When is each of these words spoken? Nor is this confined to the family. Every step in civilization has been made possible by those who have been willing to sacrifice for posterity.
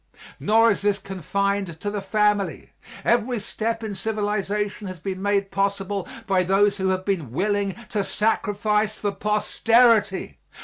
Nor 0.39 0.71
is 0.71 0.81
this 0.81 0.97
confined 0.97 1.79
to 1.79 1.91
the 1.91 2.01
family. 2.01 2.71
Every 3.05 3.37
step 3.37 3.83
in 3.83 3.93
civilization 3.93 4.87
has 4.87 4.99
been 4.99 5.21
made 5.21 5.51
possible 5.51 6.07
by 6.25 6.41
those 6.41 6.77
who 6.77 6.87
have 6.87 7.05
been 7.05 7.31
willing 7.31 7.75
to 7.89 8.03
sacrifice 8.03 8.95
for 8.95 9.11
posterity. 9.11 10.39